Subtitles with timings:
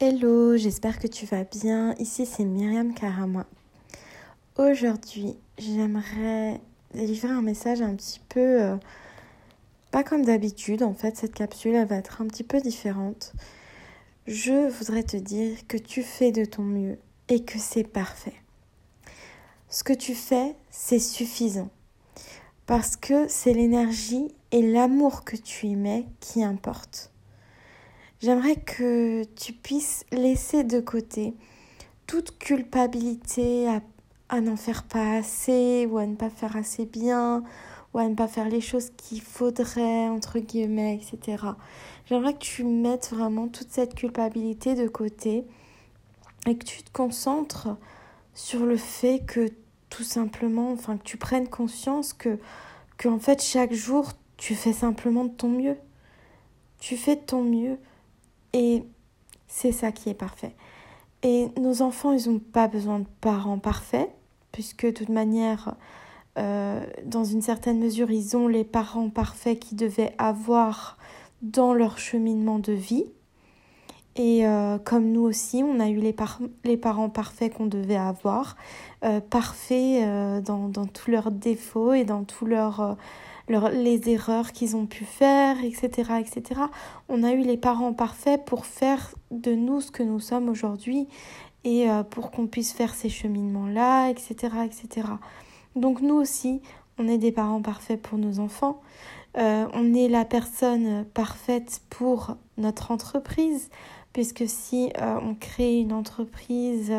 [0.00, 1.92] Hello, j'espère que tu vas bien.
[1.98, 3.46] Ici c'est Myriam Karama.
[4.56, 6.60] Aujourd'hui, j'aimerais
[6.94, 8.76] délivrer un message un petit peu euh,
[9.90, 10.84] pas comme d'habitude.
[10.84, 13.32] En fait, cette capsule elle va être un petit peu différente.
[14.28, 18.40] Je voudrais te dire que tu fais de ton mieux et que c'est parfait.
[19.68, 21.70] Ce que tu fais, c'est suffisant.
[22.66, 27.10] Parce que c'est l'énergie et l'amour que tu y mets qui importent.
[28.20, 31.34] J'aimerais que tu puisses laisser de côté
[32.08, 33.68] toute culpabilité
[34.28, 37.44] à, n'en faire pas assez ou à ne pas faire assez bien
[37.94, 41.44] ou à ne pas faire les choses qu'il faudrait, entre guillemets, etc.
[42.06, 45.44] J'aimerais que tu mettes vraiment toute cette culpabilité de côté
[46.46, 47.68] et que tu te concentres
[48.34, 49.48] sur le fait que
[49.90, 52.38] tout simplement, enfin que tu prennes conscience que,
[52.96, 55.76] que en fait chaque jour tu fais simplement de ton mieux.
[56.80, 57.78] Tu fais de ton mieux
[58.52, 58.84] et
[59.46, 60.54] c'est ça qui est parfait.
[61.22, 64.10] Et nos enfants, ils n'ont pas besoin de parents parfaits,
[64.52, 65.74] puisque de toute manière,
[66.38, 70.96] euh, dans une certaine mesure, ils ont les parents parfaits qu'ils devaient avoir
[71.42, 73.06] dans leur cheminement de vie.
[74.14, 76.14] Et euh, comme nous aussi, on a eu les,
[76.64, 78.56] les parents parfaits qu'on devait avoir,
[79.04, 82.96] euh, parfaits dans, dans tous leurs défauts et dans tous leurs
[83.48, 86.60] les erreurs qu'ils ont pu faire, etc., etc.
[87.08, 91.08] On a eu les parents parfaits pour faire de nous ce que nous sommes aujourd'hui
[91.64, 95.08] et euh, pour qu'on puisse faire ces cheminements-là, etc., etc.
[95.76, 96.60] Donc nous aussi,
[96.98, 98.80] on est des parents parfaits pour nos enfants.
[99.36, 103.70] Euh, on est la personne parfaite pour notre entreprise,
[104.12, 106.92] puisque si euh, on crée une entreprise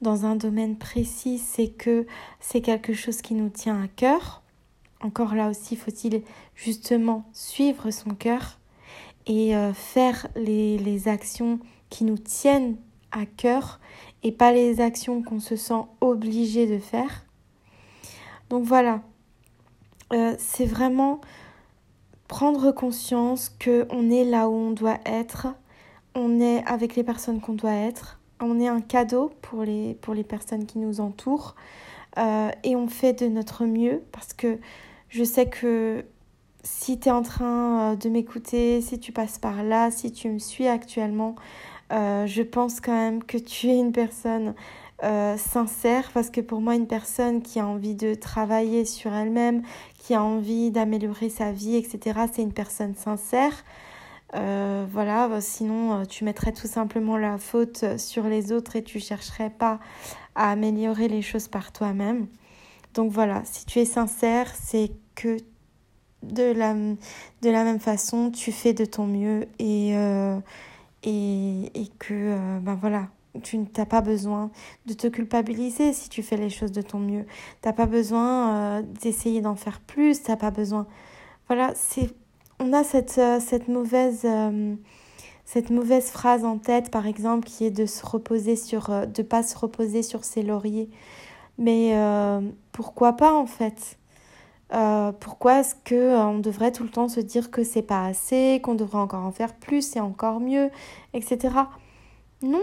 [0.00, 2.06] dans un domaine précis, c'est que
[2.40, 4.42] c'est quelque chose qui nous tient à cœur.
[5.06, 6.22] Encore là aussi, faut-il
[6.56, 8.58] justement suivre son cœur
[9.28, 12.74] et euh, faire les, actions qui nous tiennent
[13.12, 13.78] à cœur
[14.24, 17.24] et pas les actions qu'on se sent obligé de faire.
[18.50, 19.00] Donc voilà,
[20.12, 21.20] euh, c'est vraiment
[22.26, 25.46] prendre conscience que on est là où on doit être,
[26.16, 30.14] on est avec les personnes qu'on doit être, on est un cadeau pour les, pour
[30.14, 31.54] les personnes qui nous entourent
[32.18, 34.58] euh, et on fait de notre mieux parce que
[35.08, 36.04] je sais que
[36.66, 40.28] si tu es en train euh, de m'écouter, si tu passes par là, si tu
[40.28, 41.36] me suis actuellement,
[41.92, 44.54] euh, je pense quand même que tu es une personne
[45.04, 49.62] euh, sincère parce que pour moi une personne qui a envie de travailler sur elle-même,
[49.98, 53.64] qui a envie d'améliorer sa vie, etc., c'est une personne sincère.
[54.32, 59.78] voilà, sinon tu mettrais tout simplement la faute sur les autres et tu chercherais pas
[60.34, 62.26] à améliorer les choses par toi-même.
[62.96, 65.36] Donc voilà, si tu es sincère, c'est que
[66.22, 70.38] de la, de la même façon, tu fais de ton mieux et, euh,
[71.02, 73.08] et, et, que euh, ben voilà,
[73.42, 74.50] tu n'as pas besoin
[74.86, 77.26] de te culpabiliser si tu fais les choses de ton mieux.
[77.62, 80.86] Tu n'as pas besoin euh, d'essayer d'en faire plus, tu pas besoin.
[81.48, 82.14] Voilà, c'est
[82.60, 84.26] on a cette, cette mauvaise
[85.44, 89.42] cette mauvaise phrase en tête par exemple qui est de se reposer sur de pas
[89.42, 90.88] se reposer sur ses lauriers.
[91.58, 91.96] Mais
[92.72, 93.98] pourquoi pas en fait?
[94.72, 98.04] Euh, pourquoi est-ce que euh, on devrait tout le temps se dire que c'est pas
[98.04, 100.70] assez, qu'on devrait encore en faire plus et encore mieux,
[101.14, 101.54] etc.
[102.42, 102.62] Non,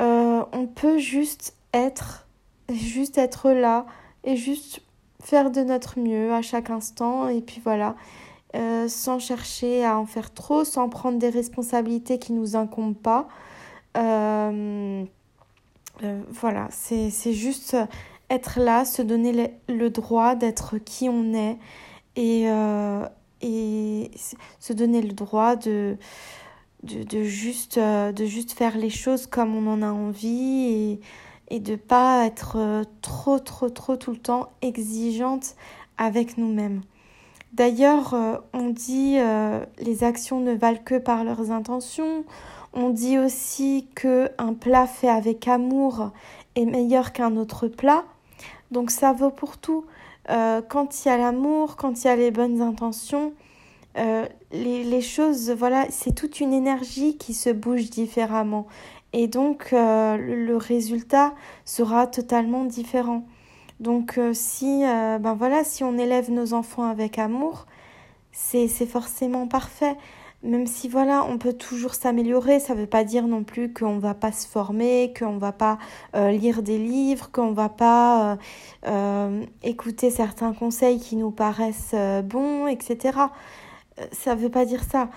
[0.00, 2.28] euh, on peut juste être,
[2.68, 3.86] juste être là
[4.22, 4.82] et juste
[5.20, 7.96] faire de notre mieux à chaque instant et puis voilà,
[8.88, 13.28] sans chercher à en faire trop, sans prendre des responsabilités qui nous incombent pas.
[16.30, 17.76] Voilà, c'est juste
[18.30, 21.58] être là, se donner le, droit d'être qui on est
[22.16, 23.06] et, euh,
[23.40, 24.10] et
[24.58, 25.96] se donner le droit de,
[26.82, 31.00] de, de juste, euh, de juste faire les choses comme on en a envie et,
[31.48, 35.54] et de pas être euh, trop, trop, trop tout le temps exigeante
[35.98, 36.82] avec nous-mêmes.
[37.52, 38.14] D'ailleurs,
[38.52, 39.16] on dit
[39.78, 42.26] les actions ne valent que par leurs intentions.
[42.78, 46.10] On dit aussi que un plat fait avec amour
[46.56, 48.04] est meilleur qu'un autre plat.
[48.70, 49.86] Donc ça vaut pour tout.
[50.28, 53.32] Euh, quand il y a l'amour, quand il y a les bonnes intentions,
[53.96, 58.66] euh, les, choses, voilà, c'est toute une énergie qui se bouge différemment.
[59.14, 61.32] Et donc euh, le résultat
[61.64, 63.26] sera totalement différent.
[63.80, 67.66] Donc si, ben voilà, si on élève nos enfants avec amour,
[68.32, 69.96] c'est forcément parfait
[70.46, 73.96] même si voilà, on peut toujours s'améliorer, ça ne veut pas dire non plus qu'on
[73.96, 75.78] ne va pas se former, qu'on ne va pas
[76.14, 78.36] euh, lire des livres, qu'on ne va pas euh,
[78.86, 81.94] euh, écouter certains conseils qui nous paraissent
[82.24, 83.18] bons, etc.
[84.12, 85.08] Ça ne veut pas dire ça.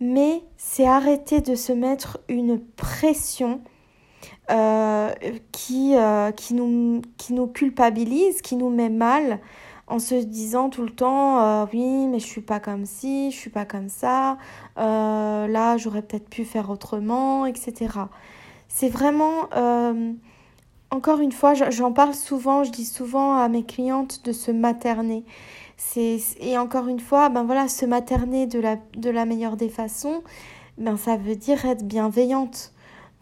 [0.00, 3.60] mais c'est arrêter de se mettre une pression
[5.52, 5.94] qui
[6.54, 9.40] nous culpabilise, qui nous met mal
[9.86, 13.36] en se disant tout le temps euh, oui mais je suis pas comme ci, je
[13.36, 14.38] suis pas comme ça,
[14.76, 17.88] là j'aurais peut-être pu faire autrement, etc.
[18.68, 19.48] C'est vraiment
[20.90, 25.24] encore une fois, j'en parle souvent, je dis souvent à mes clientes de se materner.
[26.40, 30.22] Et encore une fois, ben voilà, se materner de la, de la meilleure des façons,
[30.78, 32.72] ben ça veut dire être bienveillante.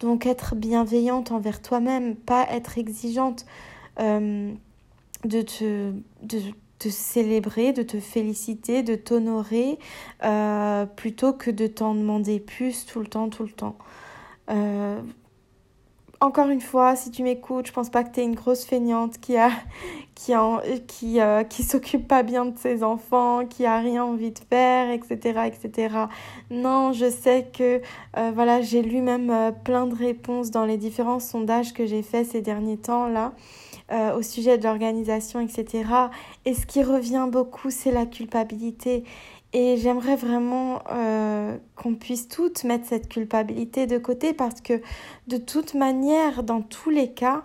[0.00, 3.46] Donc être bienveillante envers toi-même, pas être exigeante,
[4.00, 4.52] euh,
[5.24, 9.78] de, te, célébrer, de te féliciter, de t'honorer,
[10.24, 13.76] euh, plutôt que de t'en demander plus tout le temps, tout le temps.
[14.50, 15.00] Euh,
[16.20, 19.18] encore une fois, si tu m'écoutes, je pense pas que tu es une grosse feignante
[19.18, 19.50] qui a
[20.14, 20.32] qui
[20.86, 24.90] qui, euh, qui s'occupe pas bien de ses enfants, qui a rien envie de faire,
[24.90, 25.96] etc., etc.
[26.50, 27.80] Non, je sais que
[28.32, 32.42] voilà, j'ai lu même plein de réponses dans les différents sondages que j'ai faits ces
[32.42, 33.32] derniers temps là.
[33.90, 35.84] Au sujet de l'organisation, etc.
[36.44, 39.04] Et ce qui revient beaucoup, c'est la culpabilité.
[39.54, 44.82] Et j'aimerais vraiment euh, qu'on puisse toutes mettre cette culpabilité de côté parce que
[45.28, 47.44] de toute manière, dans tous les cas,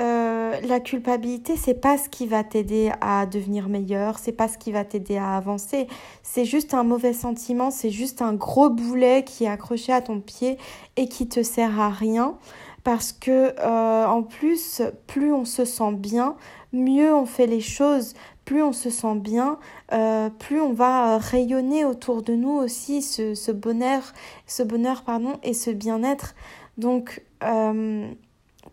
[0.00, 4.56] euh, la culpabilité, c'est pas ce qui va t'aider à devenir meilleur, c'est pas ce
[4.56, 5.88] qui va t'aider à avancer.
[6.22, 10.20] C'est juste un mauvais sentiment, c'est juste un gros boulet qui est accroché à ton
[10.20, 10.56] pied
[10.96, 12.38] et qui te sert à rien.
[12.86, 16.36] Parce que euh, en plus, plus on se sent bien,
[16.72, 19.58] mieux on fait les choses, plus on se sent bien,
[19.92, 24.12] euh, plus on va rayonner autour de nous aussi ce, ce bonheur,
[24.46, 26.36] ce bonheur pardon, et ce bien-être.
[26.78, 28.08] Donc, euh,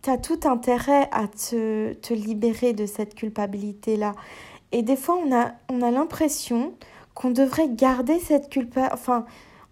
[0.02, 4.14] tu as tout intérêt à te, te libérer de cette culpabilité-là.
[4.70, 6.74] Et des fois, on a, on l'impression
[7.14, 8.96] qu'on devrait garder cette culpabilité.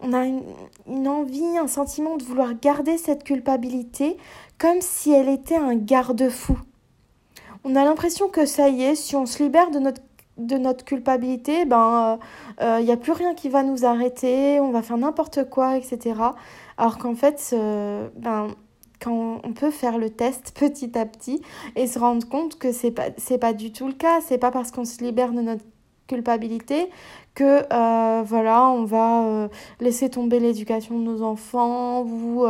[0.02, 4.16] On a une, envie, un sentiment de vouloir garder cette culpabilité
[4.58, 6.58] comme si elle était un garde-fou
[7.64, 12.18] on a l'impression que ça y est, si on se libère de notre culpabilité, ben
[12.60, 15.76] il euh, n'y a plus rien qui va nous arrêter, on va faire n'importe quoi,
[15.76, 16.14] etc.
[16.76, 17.54] Alors qu'en fait,
[18.16, 18.48] ben
[19.00, 21.42] quand on peut faire le test petit à petit
[21.76, 24.50] et se rendre compte que c'est pas c'est pas du tout le cas, c'est pas
[24.50, 25.64] parce qu'on se libère de notre
[26.06, 26.90] culpabilité
[27.34, 29.48] que euh, voilà on va euh,
[29.80, 32.44] laisser tomber l'éducation de nos enfants ou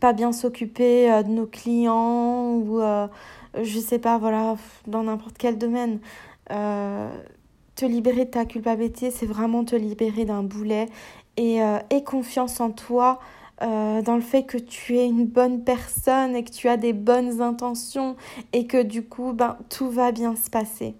[0.00, 3.06] pas bien s'occuper euh, de nos clients ou euh,
[3.62, 4.56] je sais pas, voilà,
[4.86, 6.00] dans n'importe quel domaine.
[6.50, 7.10] Euh,
[7.76, 10.86] te libérer de ta culpabilité, c'est vraiment te libérer d'un boulet
[11.36, 13.20] et, et, confiance en toi.
[13.60, 17.40] dans le fait que tu es une bonne personne et que tu as des bonnes
[17.40, 18.16] intentions
[18.52, 20.94] et que du coup ben, tout va bien se passer.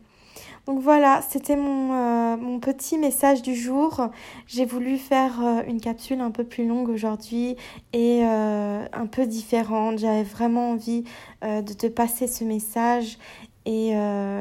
[0.67, 4.09] Donc voilà, c'était mon, euh, mon, petit message du jour.
[4.47, 7.57] J'ai voulu faire euh, une capsule un peu plus longue aujourd'hui
[7.93, 9.99] et euh, un peu différente.
[9.99, 11.05] J'avais vraiment envie
[11.43, 13.19] de te passer ce message
[13.65, 13.95] et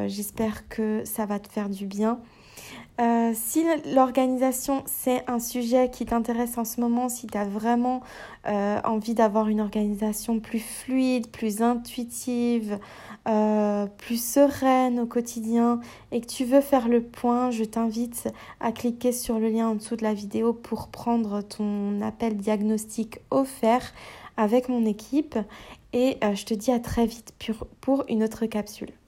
[0.08, 2.20] j'espère que ça va te faire du bien.
[3.34, 3.64] Si
[3.94, 8.02] l'organisation c'est un sujet qui t'intéresse en ce moment, si tu as vraiment
[8.46, 12.80] envie d'avoir une organisation plus fluide, plus intuitive,
[13.30, 15.80] euh, plus sereine au quotidien
[16.12, 18.28] et que tu veux faire le point, je t'invite
[18.60, 23.20] à cliquer sur le lien en dessous de la vidéo pour prendre ton appel diagnostic
[23.32, 23.94] offert
[24.36, 25.38] avec mon équipe
[25.94, 27.34] et je te dis à très vite
[27.82, 28.99] pour une autre capsule.